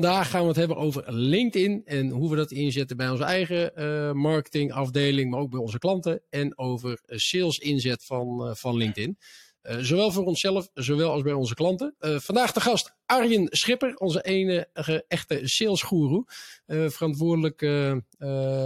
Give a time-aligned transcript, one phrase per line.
[0.00, 3.72] vandaag gaan we het hebben over LinkedIn en hoe we dat inzetten bij onze eigen
[3.76, 6.22] uh, marketingafdeling, maar ook bij onze klanten.
[6.30, 9.18] En over sales inzet van, uh, van LinkedIn.
[9.62, 11.94] Zowel voor onszelf, zowel als bij onze klanten.
[11.98, 16.24] vandaag de gast Arjen Schipper, onze enige echte salesguru.
[16.66, 17.56] verantwoordelijk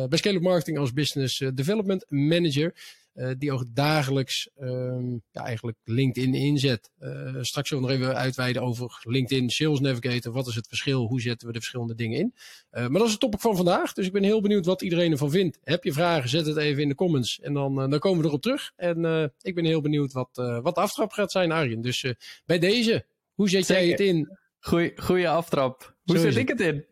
[0.08, 2.74] bij Scale Marketing als Business Development Manager.
[3.14, 6.90] Uh, die ook dagelijks um, ja, eigenlijk LinkedIn inzet.
[7.00, 10.32] Uh, straks zullen we nog even uitweiden over LinkedIn Sales Navigator.
[10.32, 11.06] Wat is het verschil?
[11.06, 12.34] Hoe zetten we de verschillende dingen in?
[12.72, 13.92] Uh, maar dat is het topic van vandaag.
[13.92, 15.58] Dus ik ben heel benieuwd wat iedereen ervan vindt.
[15.62, 16.28] Heb je vragen?
[16.28, 17.40] Zet het even in de comments.
[17.40, 18.72] En dan, dan komen we erop terug.
[18.76, 20.30] En ik ben heel benieuwd wat,
[20.62, 21.80] wat de aftrap gaat zijn, Arjen.
[21.80, 22.14] Dus
[22.46, 23.82] bij deze, hoe zet Zeker.
[23.82, 24.38] jij het in?
[24.60, 25.96] Goeie, goeie aftrap.
[26.04, 26.84] Hoe zet ik het in?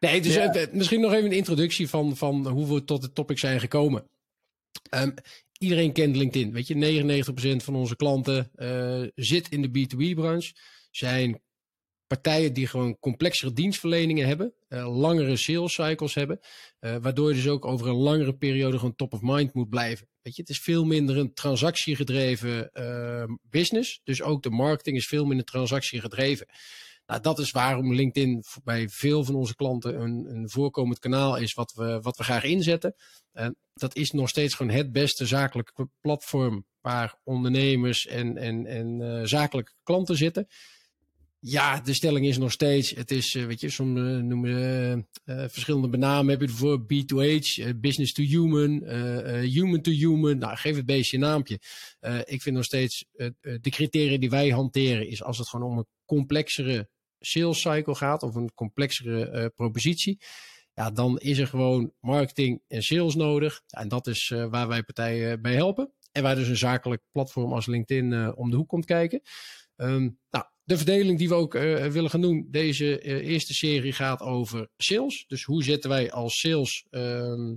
[0.00, 0.66] Nee, dus ja.
[0.72, 4.04] misschien nog even een introductie van, van hoe we tot het topic zijn gekomen.
[4.90, 5.14] Um,
[5.58, 6.52] iedereen kent LinkedIn.
[6.52, 7.22] Weet je,
[7.60, 10.52] 99% van onze klanten uh, zit in de B2B-branche.
[10.90, 11.42] Zijn
[12.06, 16.40] partijen die gewoon complexere dienstverleningen hebben, uh, langere sales cycles hebben,
[16.80, 20.08] uh, waardoor je dus ook over een langere periode gewoon top of mind moet blijven.
[20.22, 22.70] Weet je, het is veel minder een transactiegedreven
[23.50, 26.46] business, dus ook de marketing is veel minder transactiegedreven.
[27.06, 31.54] Nou, dat is waarom LinkedIn bij veel van onze klanten een, een voorkomend kanaal is
[31.54, 32.94] wat we, wat we graag inzetten.
[33.32, 39.00] En dat is nog steeds gewoon het beste zakelijke platform waar ondernemers en, en, en
[39.00, 40.46] uh, zakelijke klanten zitten.
[41.38, 45.88] Ja, de stelling is nog steeds, het is, uh, weet je, soms noemen uh, verschillende
[45.88, 48.84] benamen heb je voor B2H, business to human,
[49.40, 50.38] human to human.
[50.38, 51.60] Nou, geef het beestje een naampje.
[52.24, 53.04] ik vind nog steeds,
[53.40, 56.88] de criteria die wij hanteren is als het gewoon om een complexere
[57.24, 60.18] sales cycle gaat of een complexere uh, propositie,
[60.74, 63.62] ja, dan is er gewoon marketing en sales nodig.
[63.66, 65.92] en dat is uh, waar wij partijen bij helpen.
[66.12, 69.20] En waar dus een zakelijk platform als LinkedIn uh, om de hoek komt kijken.
[69.76, 74.68] Um, nou, de verdeling die we ook willen gaan doen, deze eerste serie gaat over
[74.76, 75.24] sales.
[75.26, 76.86] Dus hoe zetten wij als sales.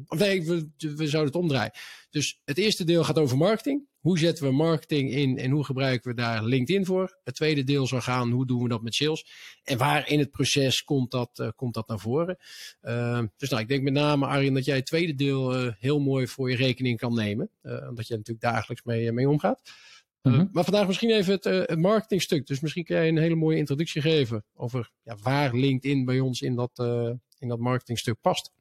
[0.05, 1.71] Of nee, we, we zouden het omdraaien.
[2.09, 3.87] Dus het eerste deel gaat over marketing.
[4.07, 7.17] Hoe zetten we marketing in en hoe gebruiken we daar LinkedIn voor?
[7.23, 9.25] Het tweede deel zal gaan, hoe doen we dat met sales?
[9.63, 12.37] En waar in het proces komt dat, uh, komt dat naar voren?
[12.81, 15.99] Uh, dus nou, ik denk met name Arjen dat jij het tweede deel uh, heel
[15.99, 17.49] mooi voor je rekening kan nemen.
[17.61, 19.61] omdat je natuurlijk dagelijks mee, mee omgaat.
[20.21, 20.49] Mm -hmm.
[20.51, 22.47] maar vandaag misschien even het, het marketingstuk.
[22.47, 26.41] Dus misschien kan jij een hele mooie introductie geven over ja, waar LinkedIn bij ons
[26.41, 26.79] in dat,
[27.39, 28.51] in dat marketingstuk past.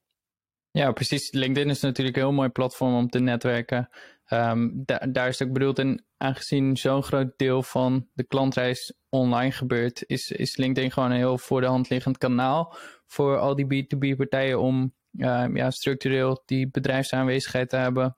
[0.70, 1.32] Ja, precies.
[1.32, 3.88] LinkedIn is natuurlijk een heel mooi platform om te netwerken.
[4.28, 5.78] Da daar is het ook bedoeld.
[5.78, 11.16] En aangezien zo'n groot deel van de klantreis online gebeurt, is, is LinkedIn gewoon een
[11.16, 12.76] heel voor de hand liggend kanaal
[13.06, 18.16] voor al die B2B partijen om um, ja, structureel die bedrijfsaanwezigheid te hebben.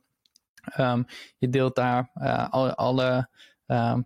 [0.78, 1.04] Um,
[1.38, 3.28] je deelt daar uh, alle,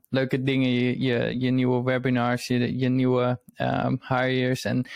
[0.08, 3.40] leuke dingen, je, je, je, nieuwe webinars, je, je nieuwe
[4.08, 4.86] hires en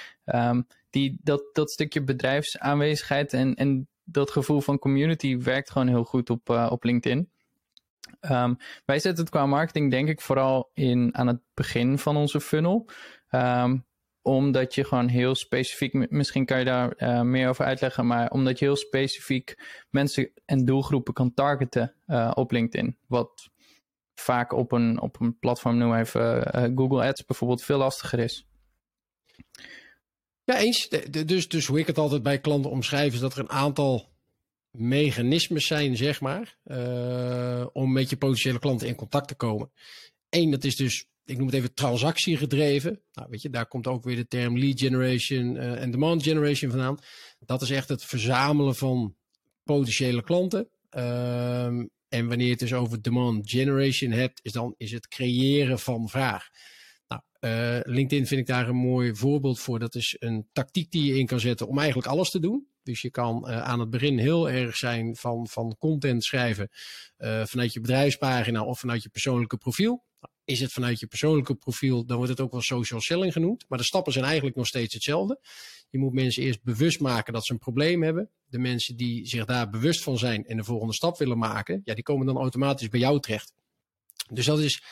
[0.90, 6.30] die, dat, dat stukje bedrijfsaanwezigheid en, en dat gevoel van community werkt gewoon heel goed
[6.30, 7.30] op, uh, op LinkedIn.
[8.20, 12.40] Um, wij zetten het qua marketing denk ik vooral in aan het begin van onze
[12.40, 12.88] funnel.
[13.30, 13.86] Um,
[14.22, 18.58] omdat je gewoon heel specifiek, misschien kan je daar uh, meer over uitleggen, maar omdat
[18.58, 19.54] je heel specifiek
[19.90, 22.98] mensen en doelgroepen kan targeten uh, op LinkedIn.
[23.06, 23.50] Wat
[24.14, 26.42] vaak op een, op een platform, noem even
[26.74, 28.46] Google Ads bijvoorbeeld, veel lastiger is.
[30.46, 30.88] Ja, eens.
[31.26, 34.12] dus, dus hoe ik het altijd bij klanten omschrijf, is dat er een aantal
[34.70, 39.70] mechanismes zijn, zeg maar, uh, om met je potentiële klanten in contact te komen.
[40.28, 43.00] Eén, dat is dus, ik noem het even transactiegedreven.
[43.12, 46.70] Nou, weet je, daar komt ook weer de term lead generation uh, en demand generation
[46.70, 46.98] vandaan.
[47.38, 49.16] Dat is echt het verzamelen van
[49.64, 50.68] potentiële klanten.
[50.96, 51.66] Uh,
[52.08, 56.08] en wanneer je het dus over demand generation hebt, is dan is het creëren van
[56.08, 56.48] vraag.
[57.40, 59.78] Uh, LinkedIn vind ik daar een mooi voorbeeld voor.
[59.78, 62.66] Dat is een tactiek die je in kan zetten om eigenlijk alles te doen.
[62.82, 66.68] Dus je kan uh, aan het begin heel erg zijn van, van content schrijven
[67.18, 70.04] uh, vanuit je bedrijfspagina of vanuit je persoonlijke profiel.
[70.20, 73.64] Nou, is het vanuit je persoonlijke profiel, dan wordt het ook wel social selling genoemd.
[73.68, 75.40] Maar de stappen zijn eigenlijk nog steeds hetzelfde.
[75.90, 78.30] Je moet mensen eerst bewust maken dat ze een probleem hebben.
[78.44, 81.94] De mensen die zich daar bewust van zijn en de volgende stap willen maken, ja,
[81.94, 83.52] die komen dan automatisch bij jou terecht.
[84.32, 84.82] Dus dat is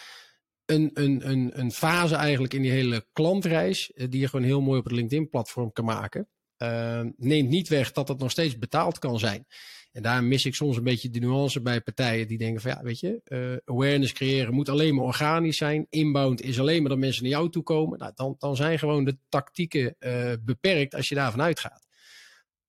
[0.67, 4.61] een, een, een, een fase eigenlijk in die hele klantreis, eh, die je gewoon heel
[4.61, 6.29] mooi op het LinkedIn-platform kan maken.
[6.59, 9.47] Uh, neemt niet weg dat het nog steeds betaald kan zijn.
[9.93, 12.83] En daar mis ik soms een beetje de nuance bij partijen die denken van ja,
[12.83, 15.87] weet je, uh, awareness creëren moet alleen maar organisch zijn.
[15.91, 17.99] Inbound is alleen maar dat mensen naar jou toe komen.
[17.99, 19.97] Nou, dan, dan zijn gewoon de tactieken
[20.45, 21.84] beperkt als je daarvan uitgaat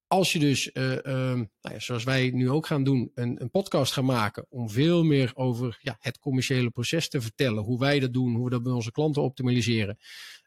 [0.08, 3.94] als je dus, uh, nou ja, zoals wij nu ook gaan doen, een, een, podcast
[3.94, 8.14] gaan maken om veel meer over ja, het commerciële proces te vertellen, hoe wij dat
[8.14, 9.98] doen, hoe we dat bij onze klanten optimaliseren.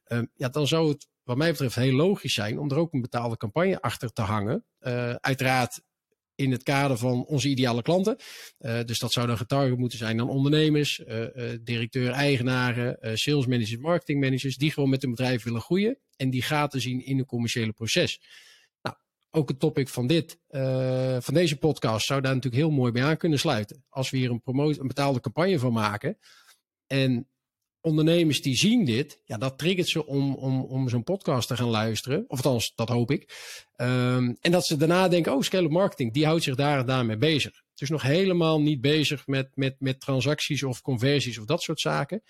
[0.05, 3.00] Ehm, ja, dan zou het wat mij betreft heel logisch zijn om er ook een
[3.00, 4.64] betaalde campagne achter te hangen.
[4.81, 5.81] Uh, uiteraard
[6.34, 8.16] in het kader van onze ideale klanten.
[8.58, 11.02] Uh, dus dat zou dan getarget moeten zijn aan ondernemers,
[11.60, 16.43] directeur, eigenaren, sales managers, marketing managers, die gewoon met een bedrijf willen groeien en die
[16.43, 18.20] gaten zien in een commerciële proces.
[19.31, 20.39] Ook het topic van dit,
[21.19, 23.85] van deze podcast zou daar natuurlijk heel mooi bij aan kunnen sluiten.
[23.89, 26.19] Als we hier een, promotie, een betaalde campagne van maken
[26.87, 27.29] en
[27.81, 31.69] ondernemers die zien dit, ja, dat triggert ze om, om, om zo'n podcast te gaan
[31.69, 32.25] luisteren.
[32.29, 33.23] Of althans, dat hoop ik.
[33.77, 37.63] Um, en dat ze daarna denken, oh, scale marketing, die houdt zich daar daarmee bezig.
[37.75, 42.23] Dus nog helemaal niet bezig met, met, met transacties of conversies of dat soort zaken.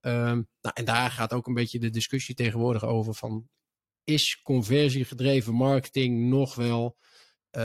[0.00, 3.48] Um, nou, en daar gaat ook een beetje de discussie tegenwoordig over van,
[4.04, 6.96] is conversiegedreven marketing nog wel
[7.52, 7.62] uh,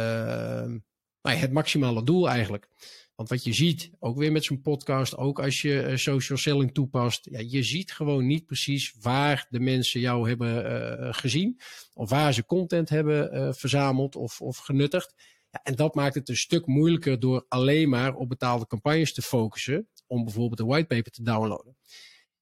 [1.21, 2.67] nou, het maximale doel eigenlijk?
[3.15, 6.73] Want wat je ziet, ook weer met zo'n podcast, ook als je uh, social selling
[6.73, 11.59] toepast, ja, je ziet gewoon niet precies waar de mensen jou hebben uh, gezien.
[11.93, 15.13] Of waar ze content hebben verzameld of, of genuttigd.
[15.51, 19.21] Ja, en dat maakt het een stuk moeilijker door alleen maar op betaalde campagnes te
[19.21, 19.89] focussen.
[20.07, 21.77] Om bijvoorbeeld een whitepaper te downloaden.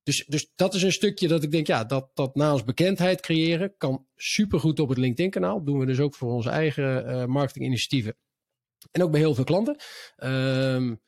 [0.08, 3.78] Dus, dus dat is een stukje dat ik denk, ja, dat, dat naast bekendheid creëren
[3.78, 5.64] kan supergoed op het LinkedIn kanaal.
[5.64, 8.18] doen we dus ook voor onze eigen marketinginitiatieven.
[8.92, 9.78] En ook bij heel veel klanten.
[10.24, 11.02] Um,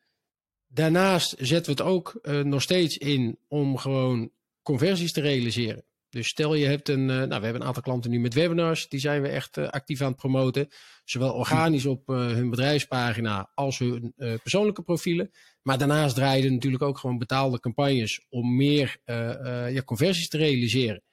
[0.68, 4.31] daarnaast zetten we het ook uh, nog steeds in om gewoon
[4.62, 5.84] conversies te realiseren.
[6.10, 8.90] Dus stel je hebt een, uh, nou we hebben een aantal klanten nu met webinars,
[8.90, 10.68] die zijn we echt uh, actief aan het promoten.
[11.04, 15.32] Zowel organisch op hun bedrijfspagina als hun persoonlijke profielen.
[15.62, 21.04] Maar daarnaast draaien natuurlijk ook gewoon betaalde campagnes om meer ja, conversies te realiseren.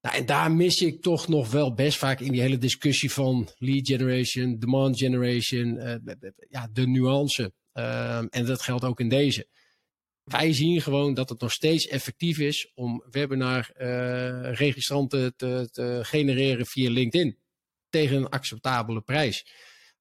[0.00, 3.48] Nou, en daar mis ik toch nog wel best vaak in die hele discussie van
[3.56, 5.80] lead generation, demand generation,
[6.48, 7.52] ja, de nuance.
[7.74, 9.48] Uh, en dat geldt ook in deze.
[10.30, 16.00] Wij zien gewoon dat het nog steeds effectief is om webinar uh, registranten te, te,
[16.02, 17.38] genereren via LinkedIn.
[17.88, 19.46] Tegen een acceptabele prijs.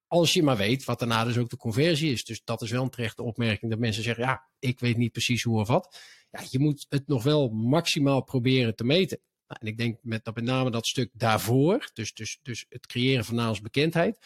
[0.08, 2.24] Als je maar weet wat daarna dus ook de conversie is.
[2.24, 5.44] Dus dat is wel een terechte opmerking dat mensen zeggen, ja, ik weet niet precies
[5.44, 6.00] hoe of wat.
[6.32, 9.20] Ja, je moet het nog wel maximaal proberen te meten.
[9.48, 12.88] Nou, en ik denk met, dat met name dat stuk daarvoor, dus, dus, dus het
[12.88, 14.20] creëren van naamsbekendheid,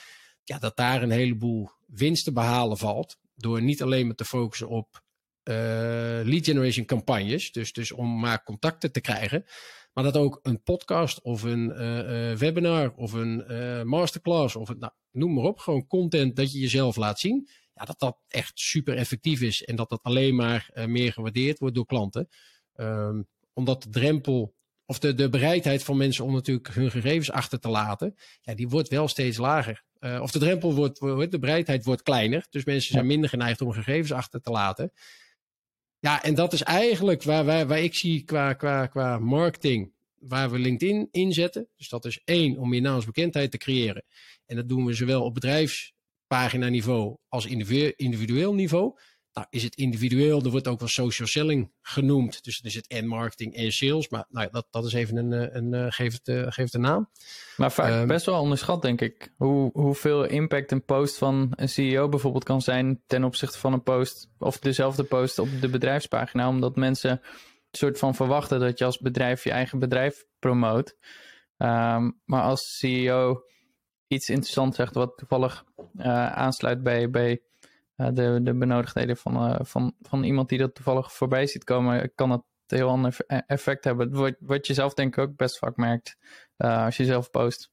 [0.43, 3.17] ja, dat daar een heleboel winst te behalen valt.
[3.35, 5.02] Door niet alleen maar te focussen op
[5.43, 9.45] lead generation campagnes, dus, dus om maar contacten te krijgen,
[9.93, 13.43] maar dat ook een podcast of een uh, uh, webinar of een
[13.87, 17.49] masterclass of nou, noem maar op, gewoon content dat je jezelf laat zien.
[17.73, 21.75] Ja, dat dat echt super effectief is en dat dat alleen maar meer gewaardeerd wordt
[21.75, 22.29] door klanten.
[22.75, 24.55] Um, omdat de drempel
[24.85, 28.69] of de, de bereidheid van mensen om natuurlijk hun gegevens achter te laten, ja, die
[28.69, 29.83] wordt wel steeds lager.
[29.99, 30.99] Uh, of de drempel wordt,
[31.31, 32.45] de bereidheid wordt kleiner.
[32.49, 34.91] Dus mensen zijn minder geneigd om gegevens achter te laten.
[36.03, 40.51] Ja, en dat is eigenlijk waar, waar, waar ik zie qua, qua, qua marketing, waar
[40.51, 41.67] we LinkedIn inzetten.
[41.75, 44.03] Dus dat is één, om meer naamsbekendheid te creëren.
[44.45, 47.45] En dat doen we zowel op bedrijfspagina niveau als
[47.95, 48.99] individueel niveau.
[49.33, 52.43] Nou, is het individueel, er wordt ook wel social selling genoemd.
[52.43, 54.09] Dus dan is het en marketing en sales.
[54.09, 56.65] Maar nou, dat, dat is even een, eh, een, een eh, geef, het, uh, geef
[56.65, 57.09] het een naam.
[57.57, 59.33] Maar vaak um, best wel onderschat, denk ik.
[59.37, 63.83] Hoe, hoeveel impact een post van een CEO bijvoorbeeld kan zijn ten opzichte van een
[63.83, 66.47] post of dezelfde post op de bedrijfspagina.
[66.47, 67.19] Omdat mensen een
[67.71, 70.95] soort van verwachten dat je als bedrijf je eigen bedrijf promoot.
[71.57, 73.43] Um, maar als CEO
[74.07, 77.41] iets interessants zegt wat toevallig uh, aansluit bij, bij
[77.95, 82.31] de, de benodigdheden van, uh, van, van iemand die dat toevallig voorbij ziet komen, kan
[82.31, 84.11] het een heel ander effect hebben.
[84.11, 86.15] Wat, wat je zelf denk ik ook best vaak merkt
[86.57, 87.71] uh, als je zelf post.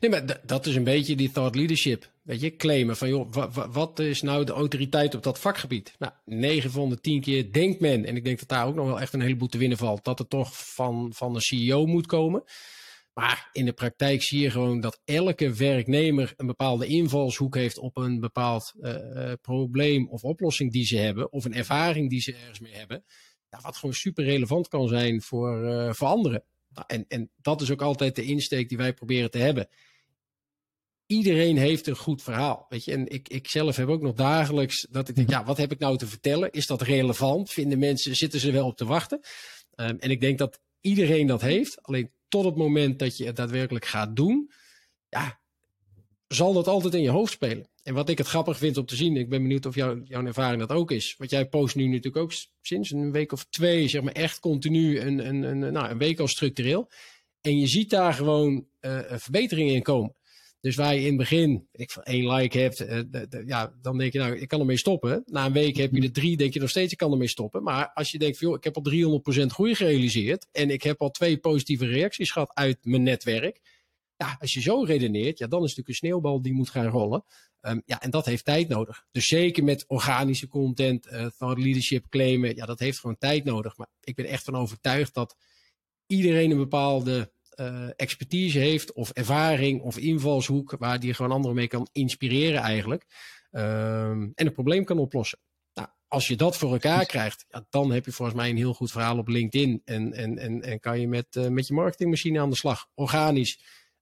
[0.00, 2.10] Nee, maar dat is een beetje die thought leadership.
[2.22, 3.32] Weet je, claimen van joh,
[3.70, 5.94] wat is nou de autoriteit op dat vakgebied?
[5.98, 8.86] Nou, 9 van de 10 keer denkt men, en ik denk dat daar ook nog
[8.86, 12.06] wel echt een heleboel te winnen valt, dat het toch van, van de CEO moet
[12.06, 12.42] komen.
[13.18, 17.96] Maar in de praktijk zie je gewoon dat elke werknemer een bepaalde invalshoek heeft op
[17.96, 22.34] een bepaald uh, uh, probleem of oplossing die ze hebben, of een ervaring die ze
[22.34, 23.04] ergens mee hebben.
[23.50, 26.44] Ja, wat gewoon super relevant kan zijn voor, uh, voor anderen.
[26.68, 29.68] Nou, en, en dat is ook altijd de insteek die wij proberen te hebben.
[31.06, 32.66] Iedereen heeft een goed verhaal.
[32.68, 32.92] Weet je?
[32.92, 35.78] En ik, ik zelf heb ook nog dagelijks dat ik denk, ja, wat heb ik
[35.78, 36.50] nou te vertellen?
[36.50, 37.50] Is dat relevant?
[37.50, 39.20] Vinden mensen, zitten ze wel op te wachten?
[39.74, 41.82] Um, en ik denk dat iedereen dat heeft.
[41.82, 44.50] Alleen tot het moment dat je het daadwerkelijk gaat doen,
[45.08, 45.40] ja,
[46.28, 47.68] zal dat altijd in je hoofd spelen.
[47.82, 50.24] En wat ik het grappig vind om te zien, ik ben benieuwd of jou, jouw
[50.24, 51.14] ervaring dat ook is.
[51.18, 55.00] Want jij post nu natuurlijk ook sinds een week of twee, zeg maar echt continu,
[55.00, 56.90] een, een, een, nou, een week al structureel.
[57.40, 60.14] En je ziet daar gewoon uh, verbeteringen in komen.
[60.60, 63.02] Dus waar je in het begin, ik van één like hebt, uh,
[63.46, 65.22] ja, dan denk je nou, ik kan ermee stoppen.
[65.26, 67.62] Na een week heb je er drie, denk je nog steeds, ik kan ermee stoppen.
[67.62, 68.82] Maar als je denkt, joh, ik heb al
[69.42, 73.60] 300% groei gerealiseerd en ik heb al twee positieve reacties gehad uit mijn netwerk.
[74.16, 76.86] Ja, als je zo redeneert, ja, dan is het natuurlijk een sneeuwbal die moet gaan
[76.86, 77.24] rollen.
[77.60, 79.06] Um, ja, en dat heeft tijd nodig.
[79.10, 83.76] Dus zeker met organische content, uh, van leadership claimen, ja, dat heeft gewoon tijd nodig.
[83.76, 85.36] Maar ik ben echt van overtuigd dat
[86.06, 91.66] iedereen een bepaalde uh, expertise heeft, of ervaring, of invalshoek, waar die gewoon anderen mee
[91.66, 93.04] kan inspireren eigenlijk.
[93.50, 95.38] Um, en een probleem kan oplossen.
[95.74, 98.74] Nou, als je dat voor elkaar krijgt, ja, dan heb je volgens mij een heel
[98.74, 99.82] goed verhaal op LinkedIn.
[99.84, 102.86] En, en, en, en kan je met, uh, met je marketingmachine aan de slag.
[102.94, 103.60] Organisch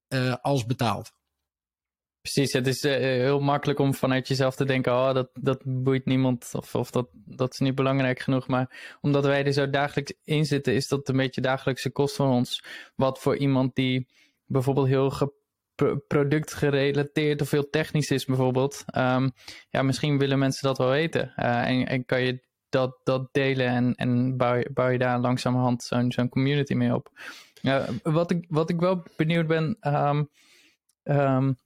[0.09, 1.13] uh, als betaald.
[2.33, 6.05] Precies, het is uh, heel makkelijk om vanuit jezelf te denken, oh, dat, dat boeit
[6.05, 8.49] niemand of, of dat, dat is niet belangrijk genoeg.
[8.49, 12.29] Maar omdat wij er zo dagelijks in zitten, is dat een beetje dagelijkse kost van
[12.29, 12.65] ons.
[12.97, 14.09] Wat voor iemand die
[14.47, 15.35] bijvoorbeeld heel
[16.07, 18.85] productgerelateerd of heel technisch is bijvoorbeeld.
[18.97, 19.33] Um,
[19.71, 21.33] ja, misschien willen mensen dat wel weten.
[21.37, 25.19] Uh, en, en kan je dat, dat delen en, en bouw, je, bouw je daar
[25.19, 27.11] langzamerhand zo'n zo'n community mee op.
[27.63, 29.77] Uh, wat, ik, wat ik wel benieuwd ben...
[29.81, 30.29] Um,
[31.05, 31.57] um,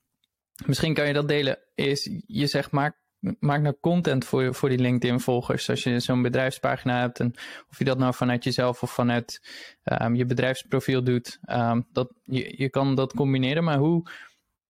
[0.65, 1.57] Misschien kan je dat delen.
[1.75, 2.95] Is je zegt maak,
[3.39, 5.69] maak nou content voor, voor die LinkedIn-volgers.
[5.69, 7.19] Als je zo'n bedrijfspagina hebt.
[7.19, 7.33] En
[7.69, 9.41] of je dat nou vanuit jezelf of vanuit
[9.83, 11.39] um, je bedrijfsprofiel doet.
[11.49, 13.63] Um, dat, je, je kan dat combineren.
[13.63, 14.09] Maar hoe,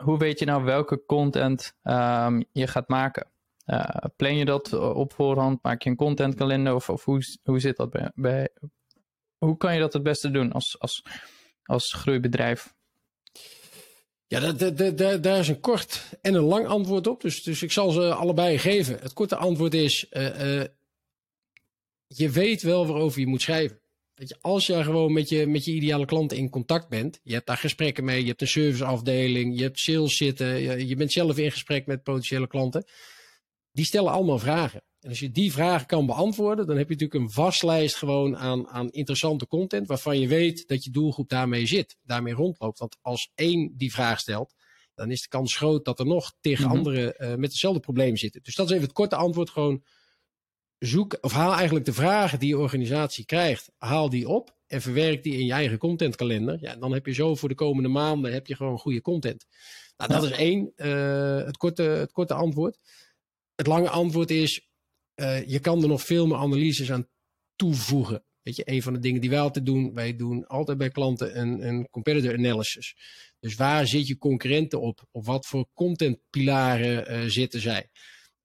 [0.03, 3.29] hoe weet je nou welke content um, je gaat maken?
[3.65, 5.63] Uh, plan je dat op voorhand?
[5.63, 6.75] Maak je een contentkalender?
[6.75, 8.49] Of, of hoe, hoe zit dat bij, bij,
[9.37, 11.03] Hoe kan je dat het beste doen als, als,
[11.63, 12.73] als groeibedrijf?
[14.31, 14.51] Ja,
[15.17, 17.21] daar is een kort en een lang antwoord op.
[17.21, 18.99] Dus, dus ik zal ze allebei geven.
[18.99, 20.63] Het korte antwoord is: uh, uh,
[22.07, 23.81] je weet wel waarover je moet schrijven.
[24.13, 27.33] Weet je, als je gewoon met je, met je ideale klanten in contact bent, je
[27.33, 31.11] hebt daar gesprekken mee, je hebt een serviceafdeling, je hebt sales zitten, je, je bent
[31.11, 32.85] zelf in gesprek met potentiële klanten,
[33.71, 34.83] die stellen allemaal vragen.
[35.01, 38.67] En als je die vragen kan beantwoorden, dan heb je natuurlijk een vastlijst gewoon aan,
[38.67, 42.79] aan interessante content waarvan je weet dat je doelgroep daarmee zit, daarmee rondloopt.
[42.79, 44.53] Want als één die vraag stelt,
[44.95, 48.17] dan is de kans groot dat er nog tegen mm anderen uh, met hetzelfde probleem
[48.17, 48.43] zitten.
[48.43, 49.49] Dus dat is even het korte antwoord.
[49.49, 49.83] Gewoon
[50.77, 55.23] zoek of haal eigenlijk de vragen die je organisatie krijgt, haal die op en verwerk
[55.23, 56.57] die in je eigen contentkalender.
[56.61, 59.45] Ja, dan heb je zo voor de komende maanden heb je gewoon goede content.
[59.97, 62.77] Nou, dat is één, uh, het, korte, het korte antwoord.
[63.55, 64.70] Het lange antwoord is,
[65.21, 67.07] uh, je kan er nog veel meer analyses aan
[67.55, 68.23] toevoegen.
[68.41, 71.39] Weet je, een van de dingen die wij altijd doen, wij doen altijd bij klanten
[71.67, 72.95] een, competitor analysis.
[73.39, 75.07] Dus waar zit je concurrenten op?
[75.11, 77.89] Of wat voor contentpilaren uh, zitten zij?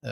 [0.01, 0.11] Uh,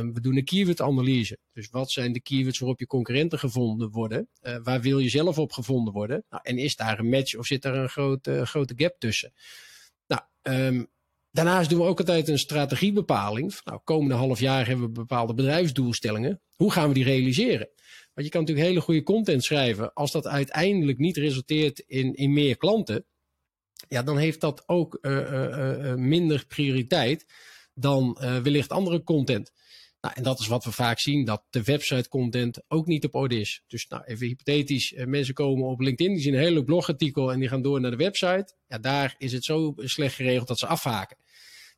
[0.00, 1.38] we doen een keyword analyse.
[1.52, 4.28] Dus wat zijn de keywords waarop je concurrenten gevonden worden?
[4.62, 6.24] Waar wil je zelf op gevonden worden?
[6.28, 9.32] Nou, en is daar een match of zit daar een grote, grote gap tussen?
[10.06, 10.90] Nou, um,
[11.32, 13.54] Daarnaast doen we ook altijd een strategiebepaling.
[13.64, 16.40] Nou, komende half jaar hebben we bepaalde bedrijfsdoelstellingen.
[16.56, 17.68] Hoe gaan we die realiseren?
[18.14, 19.92] Want je kan natuurlijk hele goede content schrijven.
[19.92, 23.04] Als dat uiteindelijk niet resulteert in, in meer klanten,
[23.88, 27.26] ja, dan heeft dat ook uh, uh, uh, minder prioriteit
[27.74, 29.52] dan wellicht andere content.
[30.00, 33.14] Nou, en dat is wat we vaak zien, dat de website content ook niet op
[33.14, 33.62] orde is.
[33.66, 37.40] Dus nou, even hypothetisch, eh, mensen komen op LinkedIn, die zien een hele blogartikel en
[37.40, 38.54] die gaan door naar de website.
[38.66, 41.16] Ja, daar is het zo slecht geregeld dat ze afhaken.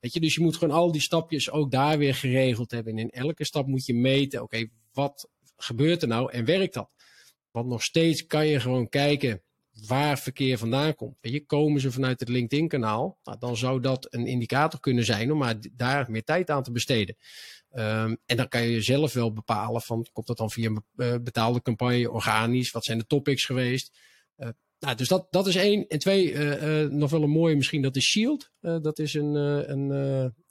[0.00, 2.92] Weet je, dus je moet gewoon al die stapjes ook daar weer geregeld hebben.
[2.92, 6.94] En in elke stap moet je meten, oké, wat gebeurt er nou en werkt dat?
[7.50, 11.16] Want nog steeds kan je gewoon kijken waar verkeer vandaan komt.
[11.20, 15.32] Weet je, komen ze vanuit het LinkedIn-kanaal, nou, dan zou dat een indicator kunnen zijn
[15.32, 17.16] om maar daar meer tijd aan te besteden.
[17.74, 21.14] Um, en dan kan je zelf wel bepalen van, komt dat dan via een uh,
[21.22, 23.98] betaalde campagne, organisch, wat zijn de topics geweest?
[24.38, 24.48] Uh,
[24.78, 25.86] nou, dus dat, dat is één.
[25.86, 28.50] En twee, uh, nog wel een mooie misschien, dat is Shield.
[28.60, 29.90] dat is een, een,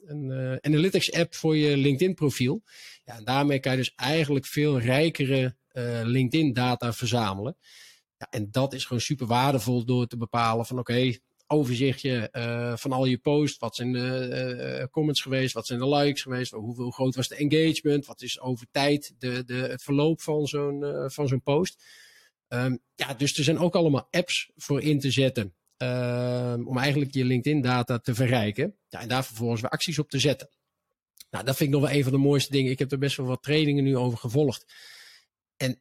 [0.04, 2.62] een analytics app voor je LinkedIn profiel.
[3.04, 5.56] Ja, en daarmee kan je dus eigenlijk veel rijkere
[6.04, 7.56] LinkedIn data verzamelen.
[8.22, 12.92] Ja, en dat is gewoon super waardevol door te bepalen van oké, overzichtje uh, van
[12.92, 13.58] al je posts.
[13.58, 15.54] Wat zijn de uh, comments geweest?
[15.54, 16.52] Wat zijn de likes geweest?
[16.52, 18.06] Hoe, groot was de engagement?
[18.06, 21.84] Wat is over tijd de, de, het verloop van zo'n van zo'n post?
[22.48, 25.54] Um, ja, dus er zijn ook allemaal apps voor in te zetten.
[25.76, 28.76] Um, om eigenlijk je LinkedIn data te verrijken.
[28.88, 30.48] Ja, en daar vervolgens weer acties op te zetten.
[31.30, 32.70] Nou, dat vind ik nog wel een van de mooiste dingen.
[32.70, 34.74] Ik heb er best wel wat trainingen nu over gevolgd.
[35.56, 35.80] En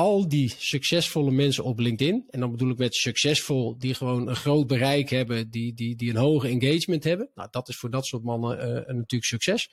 [0.00, 4.36] al die succesvolle mensen op LinkedIn, en dan bedoel ik met succesvol, die gewoon een
[4.36, 7.30] groot bereik hebben, die, die, die een hoge engagement hebben.
[7.34, 9.70] Nou, dat is voor dat soort mannen uh, natuurlijk succes.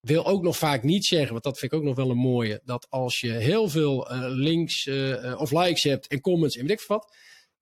[0.00, 2.60] Wil ook nog vaak niet zeggen, want dat vind ik ook nog wel een mooie,
[2.64, 6.80] dat als je heel veel uh, links uh, of likes hebt en comments en weet
[6.80, 7.16] ik wat,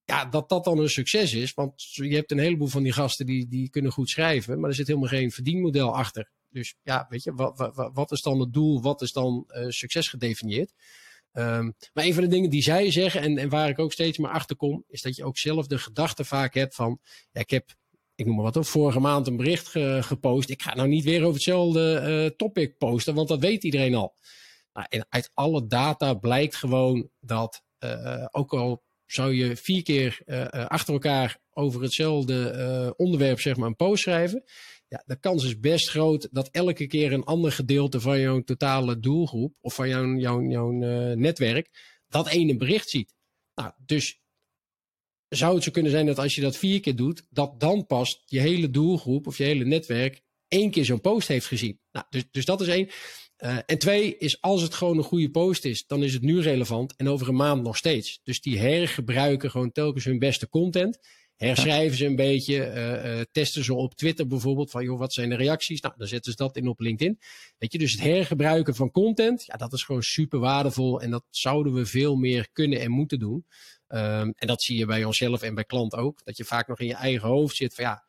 [0.05, 1.55] ja, dat dat dan een succes is.
[1.55, 4.77] Want je hebt een heleboel van die gasten die, die kunnen goed schrijven, maar er
[4.77, 6.31] zit helemaal geen verdienmodel achter.
[6.51, 8.83] Dus ja, weet je, wat, wat, wat is dan het doel?
[8.83, 10.73] Wat is dan succes gedefinieerd?
[11.33, 14.31] Um, maar een van de dingen die zij zeggen, en, waar ik ook steeds maar
[14.31, 16.99] achter kom, is dat je ook zelf de gedachte vaak hebt van,
[17.31, 17.75] ja, ik heb,
[18.15, 20.51] ik noem maar wat, op, vorige maand een bericht ge, gepost.
[20.51, 24.15] Ik ga nou niet weer over hetzelfde uh, topic posten, want dat weet iedereen al.
[24.73, 30.21] Nou, en uit alle data blijkt gewoon dat, uh, ook al zou je vier keer
[30.27, 34.45] uh, achter elkaar over hetzelfde onderwerp zeg maar, een post schrijven.
[34.91, 39.01] Ja, de kans is best groot dat elke keer een ander gedeelte van jouw totale
[39.01, 40.71] doelgroep of van jouw, jouw, jouw
[41.15, 41.71] netwerk
[42.09, 43.15] dat ene bericht ziet.
[43.55, 44.21] Nou, dus
[45.29, 48.23] zou het zo kunnen zijn dat als je dat vier keer doet, dat dan pas
[48.27, 51.81] je hele doelgroep of je hele netwerk één keer zo'n post heeft gezien.
[51.93, 52.89] Nou, dus, dus dat is één.
[53.39, 56.41] Uh, en twee is, als het gewoon een goede post is, dan is het nu
[56.41, 58.21] relevant en over een maand nog steeds.
[58.23, 60.99] Dus die hergebruiken gewoon telkens hun beste content.
[61.47, 65.29] Herschrijven ze een beetje, uh, uh, testen ze op Twitter bijvoorbeeld van, joh, wat zijn
[65.29, 65.81] de reacties?
[65.81, 67.19] Nou, dan zetten ze dat in op LinkedIn.
[67.59, 71.25] Weet je, dus het hergebruiken van content, ja, dat is gewoon super waardevol en dat
[71.31, 73.47] zouden we veel meer kunnen en moeten doen.
[73.89, 76.81] Um, en dat zie je bij onszelf en bij klant ook, dat je vaak nog
[76.81, 78.07] in je eigen hoofd zit van, ja,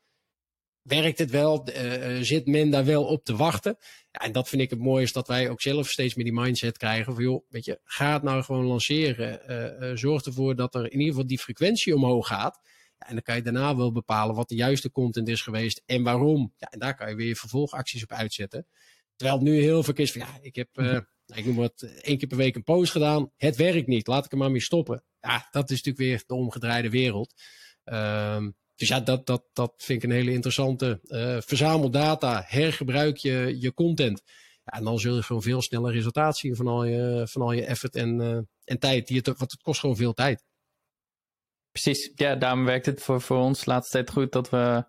[0.81, 1.67] werkt het wel?
[1.69, 3.77] Uh, zit men daar wel op te wachten?
[4.11, 6.77] Ja, en dat vind ik het mooiste dat wij ook zelf steeds meer die mindset
[6.77, 9.97] krijgen van joh, weet je, ga het nou gewoon lanceren.
[9.97, 12.59] Zorg ervoor dat er in ieder geval die frequentie omhoog gaat.
[13.07, 16.53] En dan kan je daarna wel bepalen wat de juiste content is geweest en waarom.
[16.57, 18.67] Ja, en daar kan je weer vervolgacties op uitzetten.
[19.15, 22.17] Terwijl het nu heel veel is van ja, ik heb, nou, ik noem wat, één
[22.17, 23.31] keer per week een post gedaan.
[23.37, 25.03] Het werkt niet, laat ik er maar mee stoppen.
[25.19, 27.33] Ja, dat is natuurlijk weer de omgedraaide wereld.
[27.85, 30.99] Um, dus ja, dat, dat, dat vind ik een hele interessante.
[31.03, 34.21] Uh, verzamel data, hergebruik je, je content.
[34.63, 37.51] Ja, en dan zul je gewoon veel sneller resultaat zien van al je, van al
[37.51, 39.07] je effort en, en tijd.
[39.07, 40.43] Die het, want het kost gewoon veel tijd.
[41.71, 44.85] Precies, ja, daarom werkt het voor, voor ons laatste tijd goed dat we,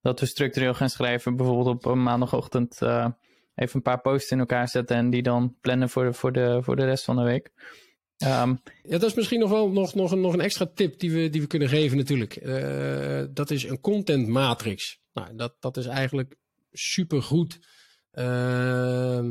[0.00, 1.36] dat we structureel gaan schrijven.
[1.36, 3.06] Bijvoorbeeld op een maandagochtend uh,
[3.54, 6.58] even een paar posts in elkaar zetten en die dan plannen voor de, voor de,
[6.62, 7.52] voor de rest van de week.
[8.24, 11.12] Um, ja, dat is misschien nog wel nog, nog, een, nog een extra tip die
[11.12, 12.36] we, die we kunnen geven natuurlijk.
[12.42, 15.00] Uh, dat is een content matrix.
[15.12, 16.36] Nou, dat, dat is eigenlijk
[16.72, 17.58] supergoed.
[18.12, 19.30] Uh,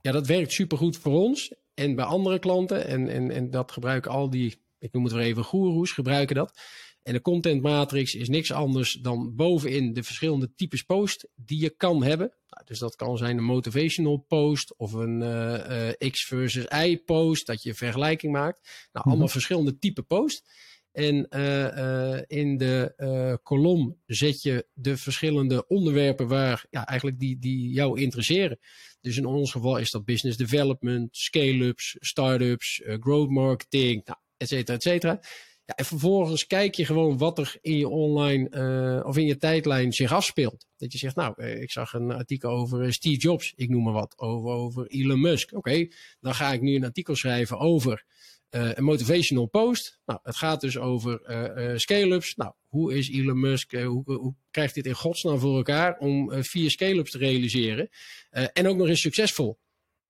[0.00, 2.86] ja, dat werkt supergoed voor ons en bij andere klanten.
[2.86, 6.60] En, en, en dat gebruiken al die, ik noem het weer even goeroes, gebruiken dat.
[7.02, 11.70] En de content matrix is niks anders dan bovenin de verschillende types post die je
[11.70, 12.32] kan hebben.
[12.48, 16.96] Nou, dus dat kan zijn een motivational post of een uh, uh, X versus Y
[17.04, 18.58] post, dat je vergelijking maakt.
[18.62, 19.10] Nou, mm -hmm.
[19.10, 20.52] allemaal verschillende type post.
[20.92, 27.72] En uh, in de kolom zet je de verschillende onderwerpen waar ja, eigenlijk die, die
[27.72, 28.58] jou interesseren.
[29.00, 34.76] Dus in ons geval is dat business development, scale-ups, start-ups, growth marketing, nou, et cetera,
[34.76, 35.20] et cetera.
[35.66, 39.36] Ja, en vervolgens kijk je gewoon wat er in je online uh, of in je
[39.36, 40.66] tijdlijn zich afspeelt.
[40.76, 44.18] Dat je zegt, nou, ik zag een artikel over Steve Jobs, ik noem maar wat,
[44.18, 45.52] over, Elon Musk.
[45.52, 45.88] Oké,
[46.20, 48.04] dan ga ik nu een artikel schrijven over
[48.50, 50.00] een motivational post.
[50.06, 52.34] Nou, het gaat dus over uh, scale-ups.
[52.34, 56.70] Nou, hoe is Elon Musk, hoe, hoe krijgt dit in godsnaam voor elkaar om vier
[56.70, 57.88] scale-ups te realiseren?
[58.30, 59.58] en ook nog eens succesvol.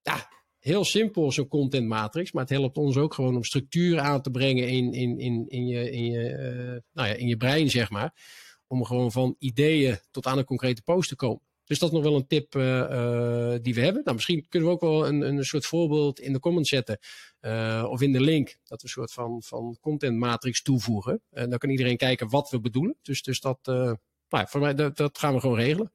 [0.02, 0.28] Ja,
[0.64, 2.32] heel simpel, zo'n content matrix.
[2.32, 5.66] Maar het helpt ons ook gewoon om structuur aan te brengen in, in, in, in,
[5.66, 8.14] je, in, je, uh, nou ja, in je brein, zeg maar.
[8.66, 11.42] Om gewoon van ideeën tot aan een concrete post te komen.
[11.64, 14.02] Dus dat is nog wel een tip uh, uh, die we hebben.
[14.04, 16.98] Nou, misschien kunnen we ook wel een, een soort voorbeeld in de comments zetten.
[17.90, 18.56] of in de link.
[18.64, 21.22] Dat we een soort van, van content matrix toevoegen.
[21.30, 22.96] En dan kan iedereen kijken wat we bedoelen.
[23.02, 23.58] Dus, dus dat,
[24.28, 25.92] nou, voor mij, dat gaan we gewoon regelen.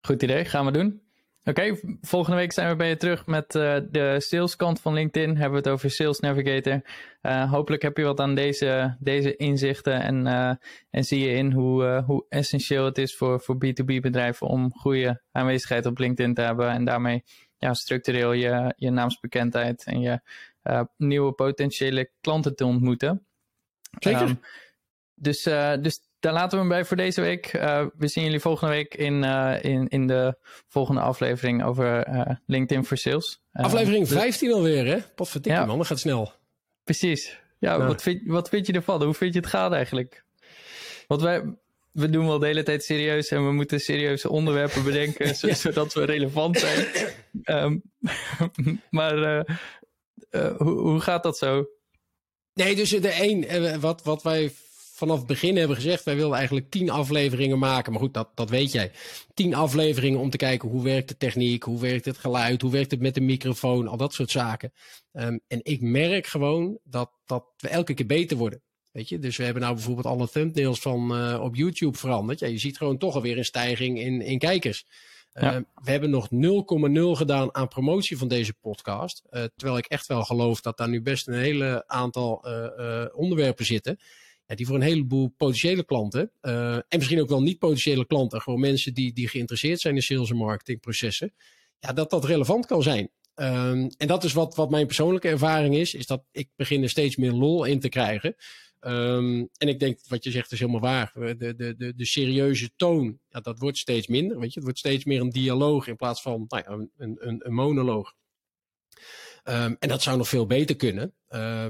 [0.00, 1.07] Goed idee, gaan we doen.
[1.48, 5.28] Oké, okay, volgende week zijn we bij je terug met uh, de saleskant van LinkedIn.
[5.28, 6.82] Hebben we het over Sales Navigator.
[7.22, 10.52] Uh, hopelijk heb je wat aan deze, deze inzichten en, uh,
[10.90, 15.22] en zie je in hoe, hoe essentieel het is voor, voor B2B bedrijven om goede
[15.32, 16.70] aanwezigheid op LinkedIn te hebben.
[16.70, 17.24] En daarmee
[17.56, 20.20] ja, structureel je, je naamsbekendheid en je
[20.96, 23.26] nieuwe potentiële klanten te ontmoeten.
[23.98, 24.22] Zeker.
[24.22, 24.40] Um,
[25.14, 25.42] dus,
[25.80, 27.52] dus daar laten we hem bij voor deze week.
[27.52, 32.30] Uh, we zien jullie volgende week in, uh, in, in de volgende aflevering over uh,
[32.46, 33.40] LinkedIn voor Sales.
[33.52, 34.18] aflevering dus...
[34.18, 34.98] 15 alweer, hè?
[35.14, 35.66] Potverdikke ja.
[35.66, 36.32] man, dat gaat snel.
[36.84, 37.40] Precies.
[37.58, 37.88] Ja, nou.
[37.88, 39.02] wat, vind, wat vind je ervan?
[39.02, 40.24] Hoe vind je het gaat eigenlijk?
[41.06, 41.42] Want wij,
[41.92, 45.54] we doen wel de hele tijd serieus en we moeten serieuze onderwerpen bedenken, ja.
[45.54, 46.86] zodat we relevant zijn.
[47.44, 47.82] um,
[48.90, 49.44] maar
[50.56, 51.66] hoe, hoe gaat dat zo?
[52.54, 54.52] Nee, dus de één, wat, wat wij
[54.98, 57.92] vanaf het begin hebben gezegd, wij willen eigenlijk tien afleveringen maken.
[57.92, 58.90] Maar goed, dat, dat weet jij.
[59.34, 62.90] Tien afleveringen om te kijken hoe werkt de techniek, hoe werkt het geluid, hoe werkt
[62.90, 64.72] het met de microfoon, al dat soort zaken.
[65.12, 68.62] Um, en ik merk gewoon dat, dat we elke keer beter worden.
[68.90, 69.18] Weet je?
[69.18, 72.38] Dus we hebben nou bijvoorbeeld alle thumbnails van uh, op YouTube veranderd.
[72.38, 74.86] Ja, je ziet gewoon toch alweer een stijging in, in kijkers.
[75.32, 75.54] Ja.
[75.54, 79.22] Uh, we hebben nog 0,0 gedaan aan promotie van deze podcast.
[79.30, 82.44] Uh, terwijl ik echt wel geloof dat daar nu best een hele aantal
[83.14, 83.98] onderwerpen zitten.
[84.54, 86.32] Die voor een heleboel potentiële klanten.
[86.40, 88.40] en misschien ook wel niet potentiële klanten.
[88.40, 91.34] Gewoon mensen die, die geïnteresseerd zijn in sales en marketingprocessen.
[91.78, 93.10] Ja, dat dat relevant kan zijn.
[93.34, 95.94] Um, en dat is wat, wat mijn persoonlijke ervaring is.
[95.94, 98.34] Is dat ik begin er steeds meer lol in te krijgen.
[98.80, 101.12] Um, en ik denk, wat je zegt is helemaal waar.
[101.14, 104.38] De, de, de, de serieuze toon, ja, dat wordt steeds minder.
[104.38, 104.54] Weet je?
[104.54, 108.14] Het wordt steeds meer een dialoog in plaats van nou ja, een, een, een monoloog.
[109.44, 111.14] Um, en dat zou nog veel beter kunnen.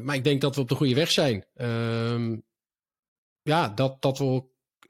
[0.03, 1.45] Maar ik denk dat we op de goede weg zijn.
[3.49, 4.43] Ja, dat, dat we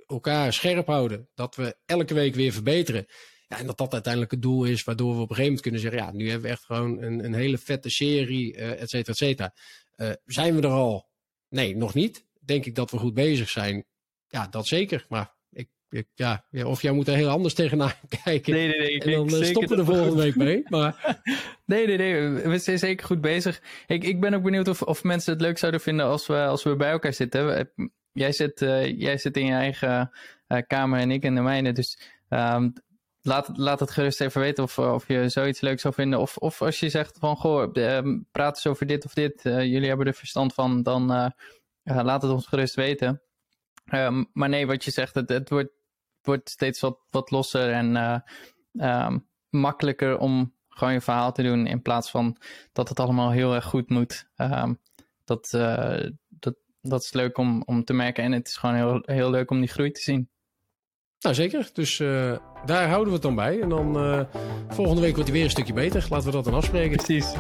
[0.07, 1.29] elkaar scherp houden.
[1.35, 3.07] Dat we elke week weer verbeteren.
[3.49, 5.81] Ja, en dat dat uiteindelijk het doel is waardoor we op een gegeven moment kunnen
[5.81, 9.12] zeggen: ja, nu hebben we echt gewoon een, een hele vette serie, uh, et cetera,
[9.12, 9.55] et cetera.
[9.97, 11.09] Uh, zijn we er al?
[11.49, 12.27] Nee, nog niet.
[12.40, 13.87] Denk ik dat we goed bezig zijn?
[14.29, 15.07] Ja, dat zeker.
[15.09, 17.92] Maar ik, ik ja, of jij moet er heel anders tegenaan
[18.25, 18.53] kijken.
[18.53, 19.01] Nee, nee, nee.
[19.01, 20.62] En dan uh, stoppen we er volgende week mee.
[20.68, 21.23] Maar...
[21.66, 22.31] nee, nee, nee.
[22.31, 23.62] We zijn zeker goed bezig.
[23.87, 26.62] Ik, ik ben ook benieuwd of, of mensen het leuk zouden vinden als we, als
[26.62, 27.71] we bij elkaar zitten.
[28.18, 30.11] Jij zit, uh, jij zit in je eigen
[30.48, 31.72] uh, kamer en ik in de mijne.
[31.72, 32.72] Dus um,
[33.22, 36.20] laat, laat het gerust even weten of, of je zoiets leuk zou vinden.
[36.20, 38.00] Of, of als je zegt van, goh, uh,
[38.33, 39.44] praat eens over dit of dit.
[39.44, 41.33] Uh, jullie hebben er verstand van, dan
[41.83, 43.22] laat het ons gerust weten.
[43.85, 45.72] Ehm, maar nee, wat je zegt, het, het wordt,
[46.22, 48.22] wordt steeds wat, wat losser en
[49.50, 51.66] makkelijker om gewoon je verhaal te doen.
[51.66, 52.37] In plaats van
[52.72, 54.28] dat het allemaal heel erg goed moet.
[55.24, 55.50] Dat,
[56.80, 58.24] dat is leuk om, om te merken.
[58.24, 60.30] En het is gewoon heel, heel leuk om die groei te zien.
[61.20, 61.70] Nou, zeker.
[61.72, 63.60] Dus uh, daar houden we het dan bij.
[63.60, 64.20] En dan uh,
[64.68, 66.06] volgende week wordt hij weer een stukje beter.
[66.10, 66.96] Laten we dat dan afspreken.
[66.96, 67.34] Precies.